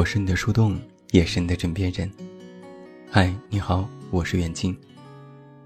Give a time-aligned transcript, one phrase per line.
[0.00, 0.80] 我是你的树洞，
[1.10, 2.10] 也是你的枕边人。
[3.10, 4.74] 嗨，你好，我是远近。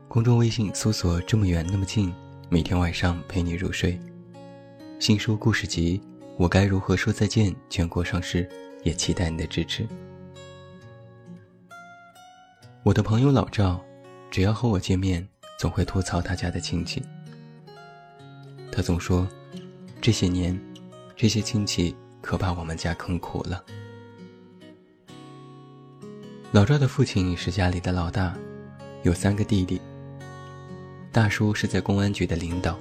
[0.08, 2.12] 公众微信搜索“这么远那么近”，
[2.50, 3.96] 每天晚上陪你入睡。
[4.98, 6.00] 新书故事集
[6.36, 8.50] 《我该如何说再见》全国上市，
[8.82, 9.86] 也期待你的支持。
[12.82, 13.80] 我的朋友老赵，
[14.32, 15.24] 只要和我见面，
[15.60, 17.00] 总会吐槽他家的亲戚。
[18.72, 19.28] 他总说，
[20.00, 20.60] 这些年，
[21.14, 23.64] 这些亲戚可把我们家坑苦了。
[26.54, 28.32] 老赵的父亲是家里的老大，
[29.02, 29.82] 有三个弟弟。
[31.10, 32.78] 大叔是在公安局的领导，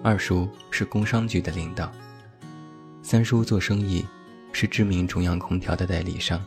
[0.00, 1.90] 二叔是工商局的领导，
[3.02, 4.06] 三叔做生意，
[4.52, 6.40] 是知名中央空调的代理商。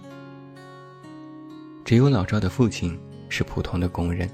[1.83, 2.97] 只有老赵的父亲
[3.28, 4.30] 是普通的工人。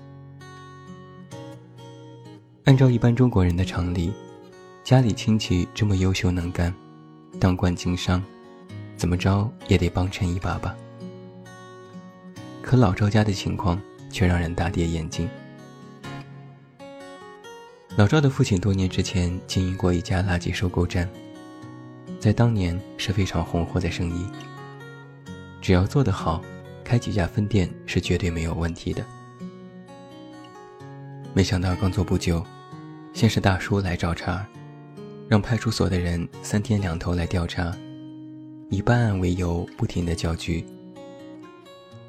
[2.66, 4.14] 按照一般中国人的常理，
[4.84, 6.72] 家里亲戚这么优秀能干，
[7.40, 8.24] 当官经商，
[8.96, 10.76] 怎么着也得帮衬一把吧。
[12.68, 15.30] 可老赵家的情况却让人大跌眼镜。
[17.96, 21.10] 老赵的父亲多年之前经营过一家垃圾收购站，
[22.20, 24.28] 在当年是非常红火的生意。
[25.62, 26.44] 只要做得好，
[26.84, 29.02] 开几家分店是绝对没有问题的。
[31.34, 32.46] 没想到刚做不久，
[33.14, 34.46] 先是大叔来找茬，
[35.30, 37.74] 让派出所的人三天两头来调查，
[38.70, 40.66] 以办案为由不停的叫局。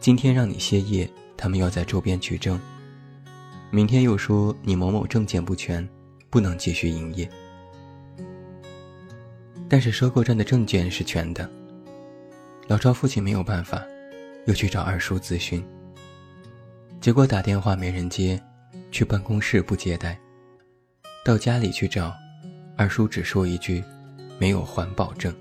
[0.00, 2.58] 今天让你歇业，他们要在周边取证。
[3.70, 5.86] 明天又说你某某证件不全，
[6.30, 7.28] 不能继续营业。
[9.68, 11.50] 但是收购站的证件是全的。
[12.68, 13.82] 老赵父亲没有办法，
[14.46, 15.62] 又去找二叔咨询。
[17.00, 18.40] 结果打电话没人接，
[18.90, 20.18] 去办公室不接待，
[21.24, 22.14] 到家里去找，
[22.76, 23.82] 二叔只说一句
[24.38, 25.34] ：“没有环保证。”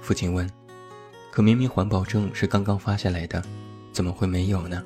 [0.00, 0.59] 父亲问。
[1.30, 3.42] 可明明环保证是刚刚发下来的，
[3.92, 4.84] 怎么会没有呢？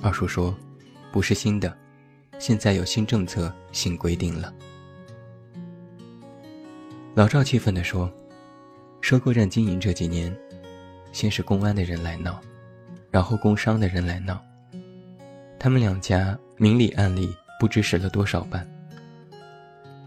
[0.00, 0.56] 二叔说
[1.12, 1.76] ：“不是新的，
[2.38, 4.52] 现在有新政策、新规定了。”
[7.14, 8.10] 老赵气愤地说
[9.02, 10.34] ：“收购站经营这几年，
[11.12, 12.40] 先是公安的人来闹，
[13.10, 14.42] 然后工商的人来闹，
[15.58, 18.66] 他们两家明里暗里不知使了多少绊。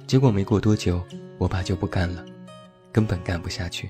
[0.08, 1.04] 结果没过多久，
[1.38, 2.26] 我爸就不干了，
[2.92, 3.90] 根本干不下去。”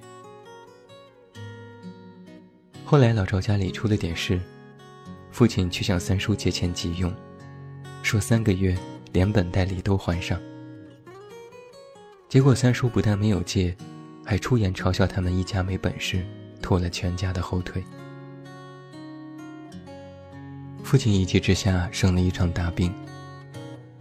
[2.90, 4.40] 后来老赵家里出了点事，
[5.30, 7.14] 父亲去向三叔借钱急用，
[8.02, 8.74] 说三个月
[9.12, 10.40] 连本带利都还上。
[12.30, 13.76] 结果三叔不但没有借，
[14.24, 16.26] 还出言嘲笑他们一家没本事，
[16.62, 17.84] 拖了全家的后腿。
[20.82, 22.94] 父亲一气之下生了一场大病，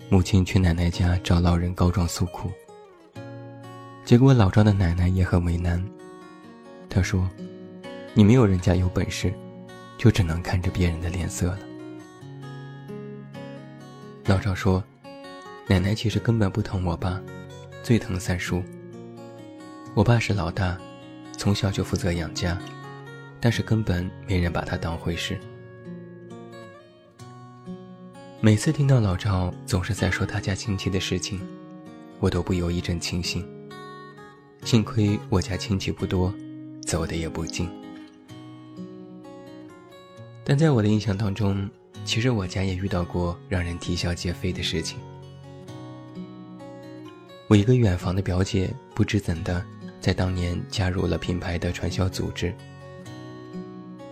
[0.08, 2.52] 母亲去奶奶家找老人告状诉苦。
[4.04, 5.84] 结果老赵的奶奶也很为难，
[6.88, 7.28] 她说。
[8.18, 9.30] 你没有人家有本事，
[9.98, 11.58] 就只能看着别人的脸色了。
[14.24, 14.82] 老赵说
[15.68, 17.20] ：“奶奶其实根本不疼我爸，
[17.82, 18.62] 最疼三叔。
[19.92, 20.78] 我爸是老大，
[21.36, 22.58] 从小就负责养家，
[23.38, 25.38] 但是根本没人把他当回事。
[28.40, 31.38] 每次听到老赵总是在说他家亲戚的事情，
[32.18, 33.46] 我都不由一阵庆幸。
[34.64, 36.32] 幸亏我家亲戚不多，
[36.86, 37.68] 走的也不近。”
[40.48, 41.68] 但在我的印象当中，
[42.04, 44.96] 其实我家也遇到过让人啼笑皆非的事情。
[47.48, 49.60] 我一个远房的表姐，不知怎的，
[50.00, 52.54] 在当年加入了品牌的传销组织。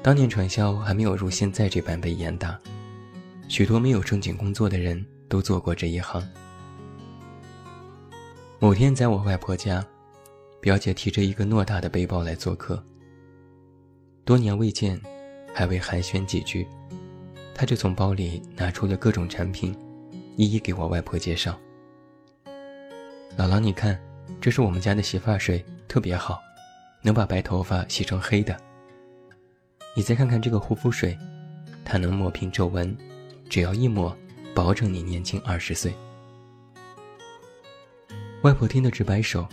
[0.03, 2.59] 当年传销还没有如现在这般被严打，
[3.47, 6.21] 许多没有正经工作的人都做过这一行。
[8.59, 9.87] 某天在我外婆家，
[10.61, 12.85] 表姐提着一个偌大的背包来做客。
[14.25, 15.01] 多年未见。
[15.55, 16.67] 还未寒暄几句，
[17.55, 19.73] 他就从包里拿出了各种产品，
[20.37, 21.57] 一一给我外婆介绍。
[23.39, 23.99] 姥姥，你看，
[24.41, 26.41] 这是我们家的洗发水，特别好，
[27.03, 28.57] 能把白头发洗成黑的。
[29.95, 31.17] 你再看看这个护肤水，
[31.85, 32.97] 它能抹平皱纹，
[33.49, 34.17] 只要一抹，
[34.57, 35.95] 保证你年轻二十岁。
[38.43, 39.47] 外婆听得直摆手，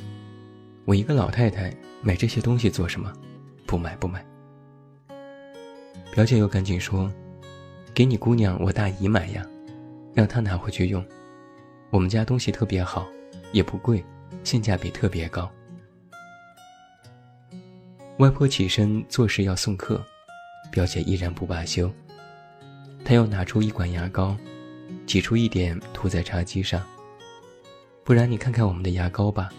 [0.86, 1.72] 我一个老太太
[2.02, 3.14] 买这些东西做什么？
[3.68, 4.26] 不买不买。
[6.12, 7.10] 表姐又赶紧说
[7.96, 9.48] ：“给你姑娘，我大姨买呀，
[10.14, 11.04] 让她拿回去用。
[11.90, 13.08] 我们家东西特别好，
[13.54, 14.04] 也不贵，
[14.44, 15.50] 性价比特别高。”
[18.20, 20.04] 外婆起身做事要送客，
[20.70, 21.90] 表姐依然不罢休。
[23.06, 24.36] 她又拿出一管牙膏，
[25.06, 26.84] 挤出一点涂在茶几上。
[28.04, 29.50] 不然你看看我们的牙膏吧，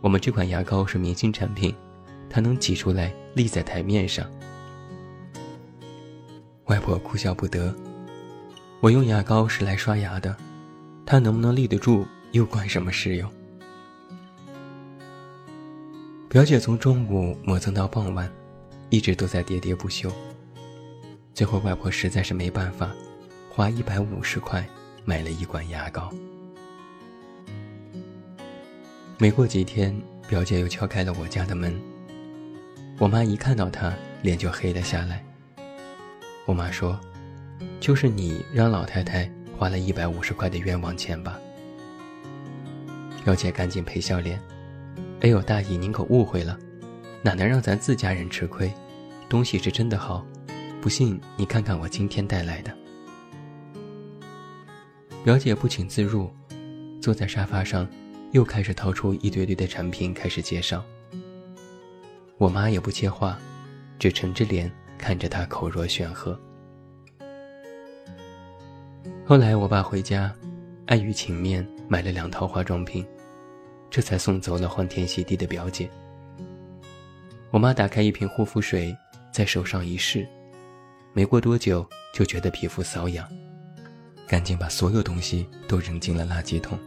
[0.00, 1.74] 我们这款牙膏是明星产品，
[2.30, 4.30] 它能挤出来立在台面上。
[6.70, 7.74] 外婆哭笑不得，
[8.78, 10.36] 我用牙膏是来刷牙的，
[11.04, 13.28] 他能不能立得住又关什么事哟？
[16.28, 18.30] 表姐从中午磨蹭到傍晚，
[18.88, 20.12] 一直都在喋喋不休。
[21.34, 22.92] 最后外婆实在是没办法，
[23.50, 24.64] 花一百五十块
[25.04, 26.08] 买了一管牙膏。
[29.18, 29.92] 没过几天，
[30.28, 31.76] 表姐又敲开了我家的门。
[32.96, 35.24] 我妈一看到她，脸就黑了下来。
[36.50, 36.98] 我妈说
[37.78, 41.38] ：“就是你让老太太花了一百五十块的冤枉钱吧？”
[43.24, 44.42] 表姐赶紧赔笑脸
[45.22, 46.58] ：“哎呦，大姨您可误会了，
[47.22, 48.74] 哪能让咱自家人吃亏？
[49.28, 50.26] 东西是真的好，
[50.80, 52.76] 不信你看看我今天带来的。”
[55.22, 56.28] 表姐不请自入，
[57.00, 57.88] 坐在沙发上。
[58.32, 60.84] 又开始掏出一堆堆的产品，开始介绍。
[62.38, 63.38] 我妈也不接话，
[64.00, 64.70] 只沉着脸
[65.00, 66.38] 看着他口若悬河。
[69.24, 70.30] 后来我爸回家，
[70.86, 73.06] 碍于情面买了两套化妆品，
[73.88, 75.88] 这才送走了欢天喜地的表姐。
[77.50, 78.94] 我妈打开一瓶护肤水，
[79.32, 80.28] 在手上一试，
[81.14, 83.26] 没过多久就觉得皮肤瘙痒，
[84.28, 86.78] 赶紧把所有东西都扔进了垃圾桶。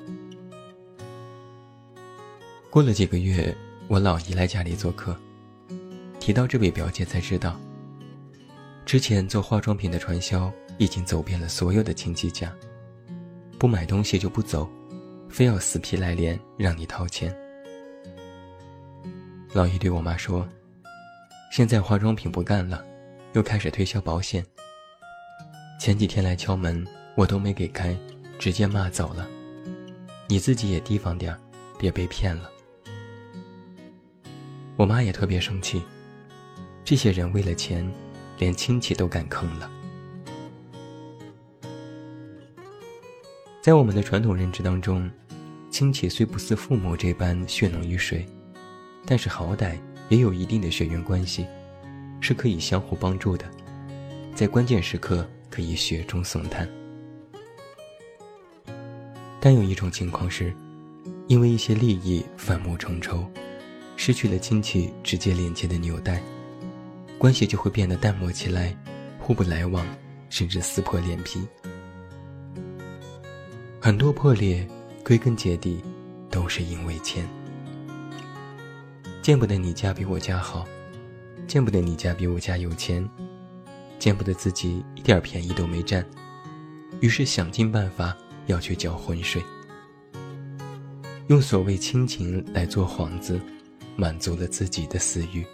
[2.70, 3.56] 过了几个月，
[3.88, 5.18] 我老姨来家里做客，
[6.20, 7.60] 提到这位表姐才知道，
[8.86, 12.54] 之前做化妆品的传销已经走遍了所有的亲戚家，
[13.58, 14.70] 不买东西就不走，
[15.30, 17.36] 非要死皮赖脸让你掏钱。
[19.54, 20.48] 老姨对我妈说
[21.52, 22.84] ：“现在化妆品不干了，
[23.34, 24.46] 又开始推销保险。
[25.80, 26.86] 前几天来敲门，
[27.16, 27.98] 我都没给开，
[28.38, 29.28] 直接骂走了。
[30.28, 31.38] 你自己也提防点
[31.80, 32.50] 别被骗了。”
[34.76, 35.82] 我妈也特别生气，
[36.84, 37.88] 这些人为了钱，
[38.44, 39.72] 连亲戚都敢坑了。
[43.62, 45.10] 在我们的传统认知当中，
[45.72, 48.26] 亲戚虽不似父母这般血浓于水，
[49.06, 49.78] 但是好歹
[50.10, 51.48] 也有一定的血缘关系，
[52.20, 53.50] 是可以相互帮助的，
[54.36, 56.68] 在关键时刻可以雪中送炭。
[59.40, 60.54] 但有一种情况是，
[61.30, 63.26] 因为一些利益反目成仇。
[63.96, 66.22] 失去了亲戚直接连接的纽带，
[67.24, 68.76] 关系就会变得淡漠起来，
[69.18, 69.88] 互不来往，
[70.30, 71.42] 甚至撕破脸皮。
[73.80, 74.68] 很多破裂，
[75.06, 75.82] 归根结底，
[76.30, 77.26] 都是因为钱。
[79.22, 80.68] 见不得你家比我家好，
[81.48, 83.10] 见不得你家比我家有钱，
[83.98, 86.06] 见不得自己一点便宜都没占，
[87.00, 88.14] 于是想尽办法
[88.48, 89.42] 要去搅浑水，
[91.28, 93.40] 用所谓亲情来做幌子。
[93.96, 95.46] 满足了自己的私欲。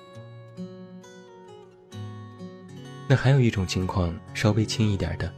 [3.11, 5.33] 那还有一种情况稍微轻一点的，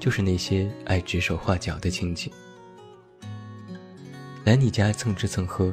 [0.00, 2.28] 就是那些爱指手画脚的亲戚，
[4.42, 5.72] 来你家蹭吃蹭喝，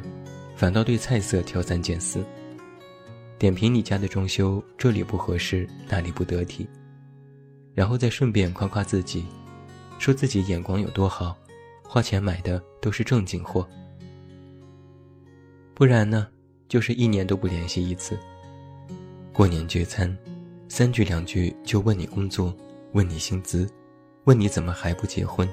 [0.55, 2.24] 反倒对菜色挑三拣四，
[3.39, 6.70] 点评你家的装修这里不合适，那里不得体，
[7.74, 9.25] 然后再顺便夸夸自己，
[9.98, 11.36] 说自己眼光有多好，
[11.84, 13.67] 花钱买的都是正经货。
[15.74, 16.27] 不然呢？
[16.67, 18.15] 就是一年都不联系一次。
[19.34, 20.15] 过年聚餐，
[20.77, 22.53] 三句两句就问你工作，
[22.91, 23.65] 问你薪资，
[24.25, 25.48] 问你怎么还不结婚。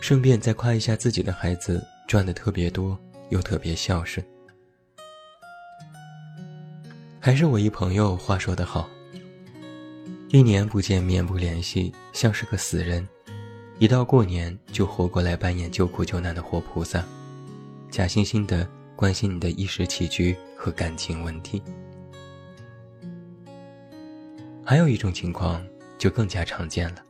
[0.00, 2.98] 顺便再夸一下自己的孩子赚的特别多，
[3.28, 4.26] 又特别孝顺。
[7.20, 8.90] 还是我一朋友话说得好：
[10.30, 13.06] 一年不见面不联系，像是个死人；
[13.78, 17.04] 一到过年就活过来扮演救苦救难的活菩萨，
[17.92, 18.68] 假惺惺的。
[18.96, 21.60] 关心你的衣食起居和感情问题，
[24.66, 25.62] 还有一种情况
[25.98, 27.04] 就更加常见了，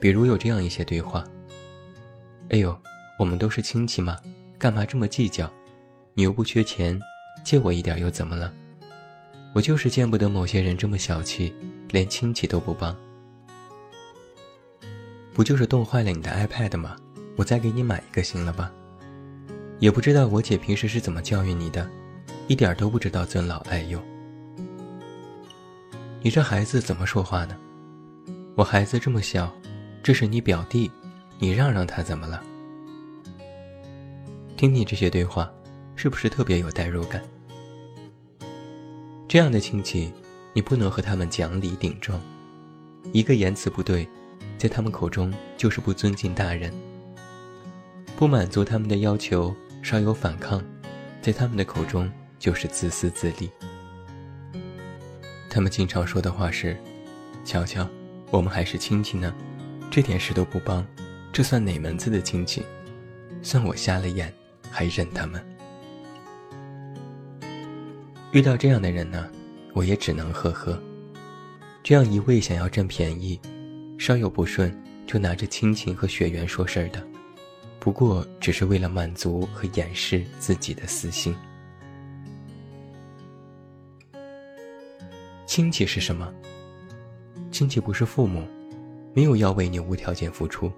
[0.00, 1.24] 比如有这样一些对话
[2.50, 2.76] ：“哎呦，
[3.20, 4.16] 我们都是亲戚嘛，
[4.58, 5.48] 干嘛这么计较？
[6.14, 7.00] 你又不缺钱，
[7.44, 8.52] 借我一点又怎么了？
[9.54, 11.54] 我就是见不得某些人这么小气，
[11.90, 12.96] 连亲戚都不帮。
[15.32, 16.96] 不就是冻坏了你的 iPad 吗？
[17.36, 18.72] 我再给你买一个行了吧？”
[19.78, 21.88] 也不知道我姐平时是怎么教育你的，
[22.48, 24.02] 一点都不知道尊老爱幼。
[26.26, 27.56] 你这孩子怎么说话呢？
[28.56, 29.48] 我孩子这么小，
[30.02, 30.90] 这是你表弟，
[31.38, 32.42] 你让让他怎么了？
[34.56, 35.48] 听你这些对话，
[35.94, 37.22] 是不是特别有代入感？
[39.28, 40.12] 这样的亲戚，
[40.52, 42.20] 你不能和他们讲理顶撞，
[43.12, 44.04] 一个言辞不对，
[44.58, 46.74] 在他们口中就是不尊敬大人，
[48.16, 49.54] 不满足他们的要求。
[49.80, 50.60] 稍有反抗，
[51.22, 53.48] 在他们的口中就是自私自利。
[55.56, 56.76] 他们经常说的话是
[57.42, 57.88] ：“瞧瞧，
[58.30, 59.34] 我们还是亲戚呢，
[59.90, 60.86] 这点事都不帮，
[61.32, 62.62] 这算哪门子的亲戚？
[63.40, 64.30] 算我瞎了眼，
[64.70, 65.42] 还认他们。”
[68.32, 69.30] 遇到这样的人呢，
[69.72, 70.78] 我也只能呵呵。
[71.82, 73.40] 这样一味想要占便宜，
[73.96, 77.02] 稍有不顺就拿着亲情和血缘说事儿的，
[77.80, 81.34] 不过只是为了满足和掩饰自己的私心。
[85.56, 86.30] 亲戚是什么？
[87.50, 88.46] 亲戚不是父母，
[89.14, 90.70] 没有要为你无条件付出。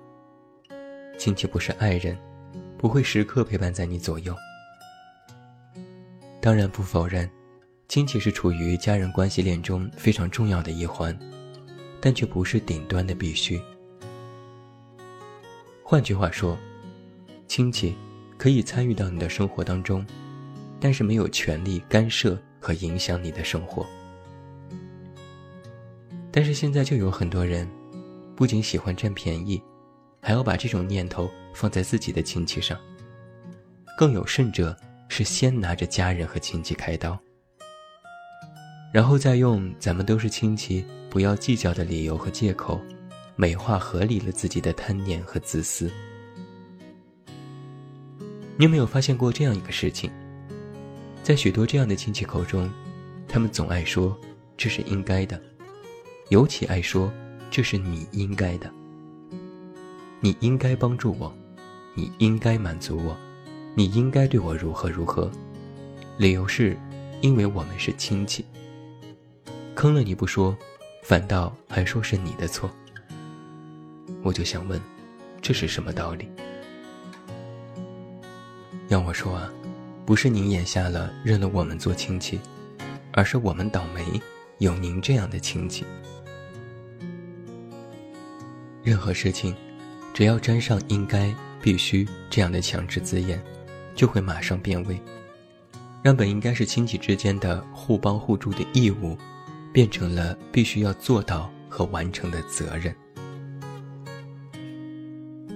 [1.19, 2.17] 亲戚不是爱人，
[2.79, 4.33] 不会时刻陪伴在你左右。
[6.41, 7.29] 当然不否认，
[7.89, 11.19] 亲戚是处于家人关系链中非常重要的一环，
[12.01, 13.61] 但却不是顶端的必须。
[15.83, 16.57] 换句话说，
[17.49, 17.97] 亲戚
[18.37, 20.07] 可以参与到你的生活当中，
[20.79, 23.85] 但是没有权利干涉和影响你的生活。
[26.39, 27.69] 但是现在就有很多人，
[28.37, 29.61] 不仅喜欢占便宜，
[30.23, 32.79] 还要把这种念头放在自己的亲戚上。
[33.99, 34.77] 更有甚者
[35.09, 37.19] 是先拿着家人和亲戚开刀，
[38.93, 42.81] 然后再用“咱们都是亲戚，不要计较”的理由和借口，
[43.35, 45.91] 美化合理了自己的贪念和自私。
[48.57, 50.09] 你有没有发现过这样一个事情？
[51.25, 52.71] 在许多这样的亲戚口中，
[53.27, 54.17] 他们总爱说
[54.57, 55.43] 这是应该的。
[56.31, 57.11] 尤其爱说
[57.51, 58.71] ：“这是你应该的，
[60.21, 61.33] 你应该帮助我，
[61.95, 63.17] 你应该满足我，
[63.75, 65.31] 你应该对我如何如何。”
[66.19, 66.77] 理由是，
[67.23, 68.45] 因为我们是亲戚。
[69.75, 70.55] 坑了你不说，
[71.03, 72.69] 反倒还说是你的错。
[74.23, 74.79] 我就想问，
[75.41, 76.29] 这是什么道理？
[78.89, 79.51] 要我说啊，
[80.05, 82.39] 不是您眼瞎了认了我们做亲戚，
[83.13, 84.21] 而是我们倒霉，
[84.59, 85.87] 有您这样的亲戚。
[88.83, 89.55] 任何事情，
[90.15, 93.43] 只要沾上“应该”“必须”这样的强制字眼，
[93.95, 94.99] 就会马上变味，
[96.03, 99.17] 让本应该是亲戚之间的互帮互助的义务，
[99.73, 102.95] 变成了必须要做到和完成的责任。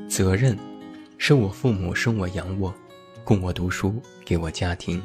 [0.09, 0.59] 责任，
[1.17, 2.75] 是我父母生我养我，
[3.25, 5.01] 供我读书，给我家庭，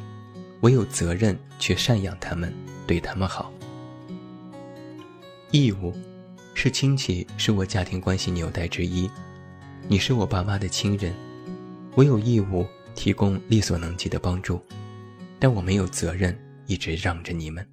[0.59, 2.53] 我有责任去赡养他们，
[2.85, 3.53] 对他们好。
[5.51, 5.93] 义务。
[6.59, 9.07] 是亲戚，是我家庭关系纽带之一。
[9.87, 11.13] 你是我爸妈的亲人，
[11.93, 14.59] 我有义务提供力所能及的帮助，
[15.37, 16.35] 但我没有责任
[16.65, 17.63] 一直让着你们。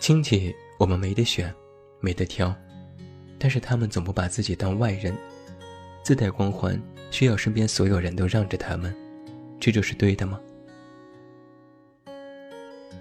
[0.00, 1.54] 亲戚，我们没得选，
[2.00, 2.56] 没得挑，
[3.38, 5.14] 但是他们总不把自己当外人，
[6.02, 6.80] 自带光环，
[7.10, 8.96] 需要身边所有人都让着他们，
[9.60, 10.40] 这就是对的吗？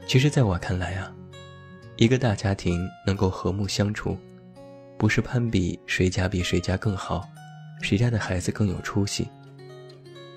[0.05, 1.15] 其实，在我看来啊。
[1.97, 4.17] 一个大家庭能够和睦相处，
[4.97, 7.25] 不是攀比谁家比谁家更好，
[7.81, 9.29] 谁家的孩子更有出息，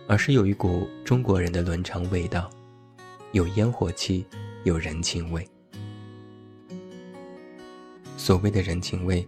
[0.07, 2.49] 而是有一股中国人的伦常味道，
[3.33, 4.25] 有烟火气，
[4.63, 5.45] 有人情味。
[8.17, 9.27] 所谓的人情味，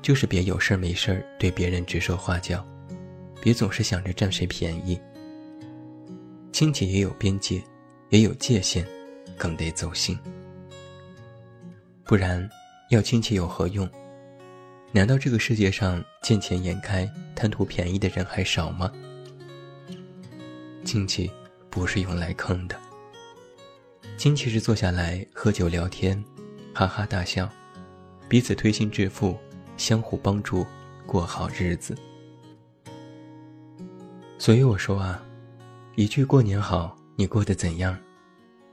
[0.00, 2.66] 就是别有事没事儿对别人指手画脚，
[3.42, 4.98] 别总是想着占谁便宜。
[6.52, 7.62] 亲戚也有边界，
[8.08, 8.86] 也有界限，
[9.36, 10.18] 更得走心。
[12.06, 12.48] 不然，
[12.90, 13.88] 要亲戚有何用？
[14.92, 18.92] 难道这个世界上见钱眼开、贪图便宜的人还少吗？
[20.84, 21.28] 亲戚
[21.68, 22.80] 不是用来坑的，
[24.16, 26.24] 亲戚是坐下来喝酒聊天，
[26.72, 27.50] 哈哈大笑，
[28.28, 29.36] 彼此推心置腹，
[29.76, 30.64] 相互帮助，
[31.06, 31.92] 过好日子。
[34.38, 35.20] 所以我说啊，
[35.96, 37.98] 一句过年好，你过得怎样，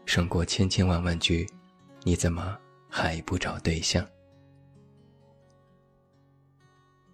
[0.05, 1.49] 胜过千千万万句，
[2.03, 2.59] 你怎么？
[2.95, 4.07] 还不找对象。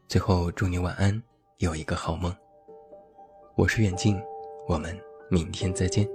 [0.09, 1.23] 最后，祝你晚安，
[1.59, 2.35] 有一个好梦。
[3.55, 4.21] 我是远近，
[4.67, 4.93] 我们
[5.31, 6.05] 明天再见。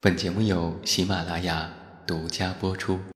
[0.00, 1.68] 本节目由喜马拉雅
[2.06, 3.00] 独家播出。